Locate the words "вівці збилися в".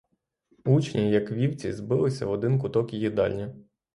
1.31-2.31